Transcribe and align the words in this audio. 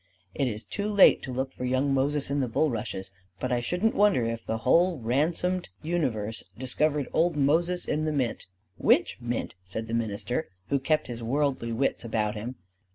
It 0.33 0.47
is 0.47 0.63
too 0.63 0.87
late 0.87 1.21
to 1.21 1.31
look 1.31 1.51
for 1.53 1.63
young 1.63 1.93
Moses 1.93 2.31
in 2.31 2.39
the 2.39 2.47
bulrushes; 2.47 3.11
but 3.39 3.51
I 3.51 3.61
shouldn't 3.61 3.93
wonder 3.93 4.25
if 4.25 4.43
the 4.43 4.57
whole 4.65 4.97
ransomed 4.97 5.69
universe 5.83 6.43
discovered 6.57 7.07
old 7.13 7.35
Moses 7.37 7.85
in 7.85 8.05
the 8.05 8.11
mint." 8.11 8.47
"Which 8.79 9.17
mint?" 9.21 9.53
said 9.63 9.85
the 9.85 9.93
minister, 9.93 10.47
who 10.69 10.79
kept 10.79 11.05
his 11.05 11.21
worldly 11.21 11.71
wits 11.71 12.03
about 12.03 12.33
him. 12.33 12.55